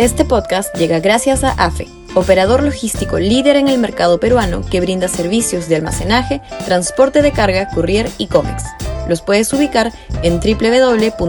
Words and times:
Este 0.00 0.24
podcast 0.24 0.74
llega 0.76 0.98
gracias 0.98 1.44
a 1.44 1.50
AFE, 1.50 1.86
operador 2.14 2.62
logístico 2.62 3.18
líder 3.18 3.56
en 3.56 3.68
el 3.68 3.76
mercado 3.76 4.18
peruano 4.18 4.62
que 4.62 4.80
brinda 4.80 5.08
servicios 5.08 5.68
de 5.68 5.76
almacenaje, 5.76 6.40
transporte 6.64 7.20
de 7.20 7.32
carga, 7.32 7.68
courier 7.68 8.08
y 8.16 8.28
cómics. 8.28 8.64
Los 9.10 9.20
puedes 9.20 9.52
ubicar 9.52 9.92
en 10.22 10.40
www.afe.pe. 10.40 11.20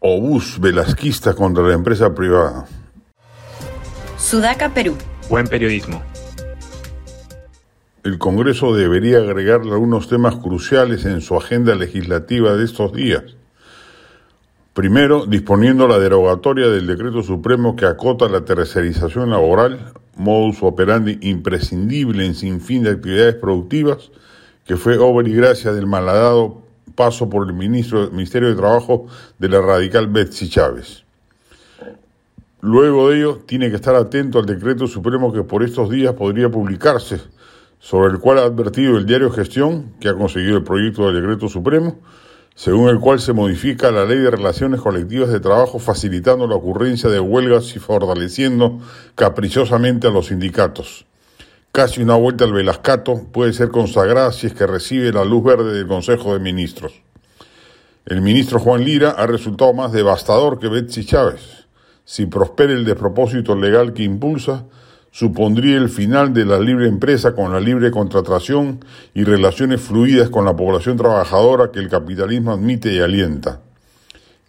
Obús 0.00 0.58
velasquista 0.58 1.32
contra 1.34 1.62
la 1.62 1.74
empresa 1.74 2.12
privada. 2.12 2.66
Sudaca, 4.18 4.74
Perú. 4.74 4.96
Buen 5.30 5.46
periodismo 5.46 6.02
el 8.04 8.18
Congreso 8.18 8.76
debería 8.76 9.16
agregarle 9.16 9.72
algunos 9.72 10.08
temas 10.08 10.36
cruciales 10.36 11.06
en 11.06 11.22
su 11.22 11.36
agenda 11.36 11.74
legislativa 11.74 12.54
de 12.54 12.62
estos 12.62 12.92
días. 12.92 13.22
Primero, 14.74 15.24
disponiendo 15.24 15.88
la 15.88 15.98
derogatoria 15.98 16.68
del 16.68 16.86
decreto 16.86 17.22
supremo 17.22 17.76
que 17.76 17.86
acota 17.86 18.28
la 18.28 18.44
tercerización 18.44 19.30
laboral, 19.30 19.94
modus 20.16 20.62
operandi 20.62 21.18
imprescindible 21.22 22.26
en 22.26 22.34
sin 22.34 22.60
fin 22.60 22.82
de 22.82 22.90
actividades 22.90 23.36
productivas, 23.36 24.10
que 24.66 24.76
fue 24.76 24.98
obra 24.98 25.26
y 25.26 25.32
gracia 25.32 25.72
del 25.72 25.86
malhadado 25.86 26.62
paso 26.94 27.30
por 27.30 27.48
el 27.48 27.54
ministro, 27.54 28.10
Ministerio 28.10 28.50
de 28.50 28.56
Trabajo 28.56 29.06
de 29.38 29.48
la 29.48 29.62
radical 29.62 30.08
Betsy 30.08 30.50
Chávez. 30.50 31.04
Luego 32.60 33.08
de 33.08 33.16
ello, 33.16 33.40
tiene 33.46 33.70
que 33.70 33.76
estar 33.76 33.94
atento 33.94 34.38
al 34.38 34.46
decreto 34.46 34.86
supremo 34.86 35.32
que 35.32 35.42
por 35.42 35.62
estos 35.62 35.88
días 35.88 36.12
podría 36.12 36.50
publicarse, 36.50 37.20
sobre 37.84 38.14
el 38.14 38.18
cual 38.18 38.38
ha 38.38 38.44
advertido 38.44 38.96
el 38.96 39.04
diario 39.04 39.30
Gestión 39.30 39.92
que 40.00 40.08
ha 40.08 40.14
conseguido 40.14 40.56
el 40.56 40.64
proyecto 40.64 41.06
del 41.06 41.20
decreto 41.20 41.50
supremo, 41.50 41.98
según 42.54 42.88
el 42.88 42.98
cual 42.98 43.20
se 43.20 43.34
modifica 43.34 43.90
la 43.90 44.06
ley 44.06 44.20
de 44.20 44.30
relaciones 44.30 44.80
colectivas 44.80 45.28
de 45.28 45.38
trabajo 45.38 45.78
facilitando 45.78 46.46
la 46.46 46.54
ocurrencia 46.54 47.10
de 47.10 47.20
huelgas 47.20 47.76
y 47.76 47.80
fortaleciendo 47.80 48.80
caprichosamente 49.14 50.06
a 50.06 50.10
los 50.10 50.28
sindicatos. 50.28 51.04
Casi 51.72 52.00
una 52.00 52.14
vuelta 52.14 52.44
al 52.44 52.54
Velascato 52.54 53.26
puede 53.30 53.52
ser 53.52 53.68
consagrada 53.68 54.32
si 54.32 54.46
es 54.46 54.54
que 54.54 54.66
recibe 54.66 55.12
la 55.12 55.26
luz 55.26 55.44
verde 55.44 55.74
del 55.74 55.86
Consejo 55.86 56.32
de 56.32 56.40
Ministros. 56.40 57.02
El 58.06 58.22
ministro 58.22 58.60
Juan 58.60 58.82
Lira 58.82 59.10
ha 59.10 59.26
resultado 59.26 59.74
más 59.74 59.92
devastador 59.92 60.58
que 60.58 60.68
Betsy 60.68 61.04
Chávez. 61.04 61.66
Si 62.06 62.24
prospera 62.24 62.72
el 62.72 62.86
despropósito 62.86 63.54
legal 63.54 63.92
que 63.92 64.04
impulsa, 64.04 64.64
supondría 65.14 65.76
el 65.76 65.90
final 65.90 66.34
de 66.34 66.44
la 66.44 66.58
libre 66.58 66.88
empresa 66.88 67.36
con 67.36 67.52
la 67.52 67.60
libre 67.60 67.92
contratación 67.92 68.84
y 69.14 69.22
relaciones 69.22 69.80
fluidas 69.80 70.28
con 70.28 70.44
la 70.44 70.56
población 70.56 70.96
trabajadora 70.96 71.70
que 71.70 71.78
el 71.78 71.88
capitalismo 71.88 72.50
admite 72.50 72.92
y 72.92 72.98
alienta. 72.98 73.60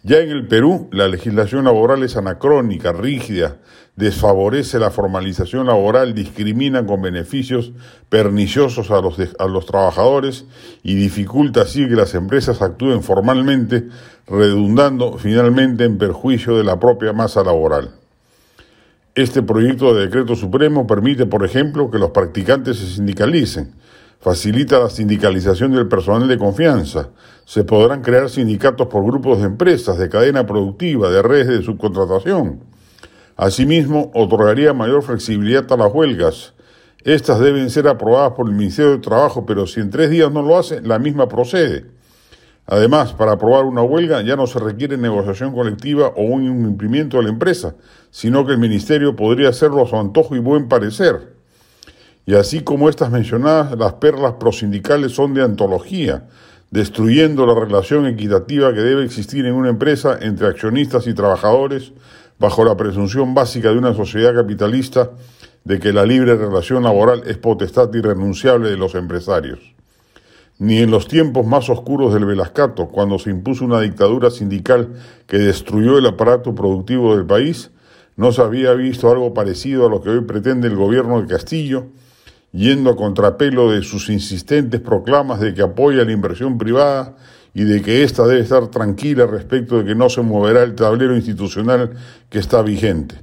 Ya 0.02 0.18
en 0.18 0.30
el 0.30 0.48
Perú, 0.48 0.88
la 0.90 1.06
legislación 1.06 1.66
laboral 1.66 2.02
es 2.02 2.16
anacrónica, 2.16 2.92
rígida, 2.92 3.58
desfavorece 3.94 4.80
la 4.80 4.90
formalización 4.90 5.68
laboral, 5.68 6.14
discrimina 6.14 6.84
con 6.84 7.00
beneficios 7.00 7.70
perniciosos 8.08 8.90
a 8.90 9.00
los, 9.00 9.20
a 9.38 9.46
los 9.46 9.66
trabajadores 9.66 10.46
y 10.82 10.96
dificulta 10.96 11.62
así 11.62 11.88
que 11.88 11.94
las 11.94 12.16
empresas 12.16 12.60
actúen 12.60 13.04
formalmente, 13.04 13.84
redundando 14.26 15.16
finalmente 15.16 15.84
en 15.84 15.96
perjuicio 15.96 16.56
de 16.56 16.64
la 16.64 16.80
propia 16.80 17.12
masa 17.12 17.44
laboral. 17.44 17.92
Este 19.16 19.42
proyecto 19.42 19.94
de 19.94 20.02
decreto 20.02 20.36
supremo 20.36 20.86
permite, 20.86 21.24
por 21.24 21.42
ejemplo, 21.42 21.90
que 21.90 21.98
los 21.98 22.10
practicantes 22.10 22.76
se 22.76 22.86
sindicalicen, 22.86 23.72
facilita 24.20 24.78
la 24.78 24.90
sindicalización 24.90 25.72
del 25.72 25.88
personal 25.88 26.28
de 26.28 26.36
confianza, 26.36 27.08
se 27.46 27.64
podrán 27.64 28.02
crear 28.02 28.28
sindicatos 28.28 28.88
por 28.88 29.06
grupos 29.06 29.38
de 29.38 29.46
empresas, 29.46 29.96
de 29.96 30.10
cadena 30.10 30.44
productiva, 30.44 31.08
de 31.08 31.22
redes 31.22 31.48
de 31.48 31.62
subcontratación. 31.62 32.60
Asimismo, 33.36 34.10
otorgaría 34.12 34.74
mayor 34.74 35.02
flexibilidad 35.02 35.64
a 35.72 35.78
las 35.78 35.94
huelgas. 35.94 36.52
Estas 37.02 37.40
deben 37.40 37.70
ser 37.70 37.88
aprobadas 37.88 38.32
por 38.32 38.50
el 38.50 38.54
Ministerio 38.54 38.90
de 38.90 38.98
Trabajo, 38.98 39.46
pero 39.46 39.66
si 39.66 39.80
en 39.80 39.88
tres 39.88 40.10
días 40.10 40.30
no 40.30 40.42
lo 40.42 40.58
hace, 40.58 40.82
la 40.82 40.98
misma 40.98 41.26
procede. 41.26 41.86
Además, 42.68 43.12
para 43.12 43.32
aprobar 43.32 43.64
una 43.64 43.82
huelga 43.82 44.22
ya 44.22 44.34
no 44.34 44.46
se 44.48 44.58
requiere 44.58 44.96
negociación 44.96 45.54
colectiva 45.54 46.08
o 46.16 46.22
un 46.22 46.44
incumplimiento 46.44 47.18
de 47.18 47.24
la 47.24 47.28
empresa, 47.28 47.76
sino 48.10 48.44
que 48.44 48.52
el 48.52 48.58
Ministerio 48.58 49.14
podría 49.14 49.50
hacerlo 49.50 49.84
a 49.84 49.86
su 49.86 49.96
antojo 49.96 50.34
y 50.34 50.40
buen 50.40 50.68
parecer. 50.68 51.34
Y 52.26 52.34
así 52.34 52.62
como 52.62 52.88
estas 52.88 53.12
mencionadas, 53.12 53.78
las 53.78 53.94
perlas 53.94 54.32
prosindicales 54.40 55.12
son 55.12 55.32
de 55.32 55.44
antología, 55.44 56.24
destruyendo 56.72 57.46
la 57.46 57.54
relación 57.54 58.04
equitativa 58.06 58.74
que 58.74 58.80
debe 58.80 59.04
existir 59.04 59.46
en 59.46 59.54
una 59.54 59.68
empresa 59.68 60.18
entre 60.20 60.48
accionistas 60.48 61.06
y 61.06 61.14
trabajadores, 61.14 61.92
bajo 62.40 62.64
la 62.64 62.76
presunción 62.76 63.32
básica 63.32 63.70
de 63.70 63.78
una 63.78 63.94
sociedad 63.94 64.34
capitalista 64.34 65.12
de 65.62 65.78
que 65.78 65.92
la 65.92 66.04
libre 66.04 66.34
relación 66.34 66.82
laboral 66.82 67.22
es 67.26 67.38
potestad 67.38 67.94
irrenunciable 67.94 68.70
de 68.70 68.76
los 68.76 68.96
empresarios 68.96 69.75
ni 70.58 70.78
en 70.78 70.90
los 70.90 71.06
tiempos 71.06 71.46
más 71.46 71.68
oscuros 71.68 72.14
del 72.14 72.24
Velascato, 72.24 72.88
cuando 72.88 73.18
se 73.18 73.30
impuso 73.30 73.64
una 73.64 73.80
dictadura 73.80 74.30
sindical 74.30 74.94
que 75.26 75.38
destruyó 75.38 75.98
el 75.98 76.06
aparato 76.06 76.54
productivo 76.54 77.14
del 77.14 77.26
país, 77.26 77.70
no 78.16 78.32
se 78.32 78.40
había 78.40 78.72
visto 78.72 79.10
algo 79.10 79.34
parecido 79.34 79.86
a 79.86 79.90
lo 79.90 80.00
que 80.00 80.08
hoy 80.08 80.22
pretende 80.22 80.68
el 80.68 80.76
gobierno 80.76 81.20
de 81.20 81.26
Castillo, 81.26 81.88
yendo 82.52 82.90
a 82.90 82.96
contrapelo 82.96 83.70
de 83.70 83.82
sus 83.82 84.08
insistentes 84.08 84.80
proclamas 84.80 85.40
de 85.40 85.52
que 85.52 85.60
apoya 85.60 86.04
la 86.04 86.12
inversión 86.12 86.56
privada 86.56 87.16
y 87.52 87.64
de 87.64 87.82
que 87.82 88.02
ésta 88.02 88.26
debe 88.26 88.40
estar 88.40 88.68
tranquila 88.68 89.26
respecto 89.26 89.78
de 89.78 89.84
que 89.84 89.94
no 89.94 90.08
se 90.08 90.22
moverá 90.22 90.62
el 90.62 90.74
tablero 90.74 91.14
institucional 91.14 91.90
que 92.30 92.38
está 92.38 92.62
vigente. 92.62 93.16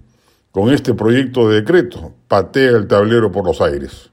Con 0.51 0.71
este 0.71 0.93
proyecto 0.93 1.49
de 1.49 1.61
decreto, 1.61 2.13
patea 2.27 2.71
el 2.71 2.85
tablero 2.85 3.31
por 3.31 3.45
los 3.45 3.59
aires. 3.59 4.12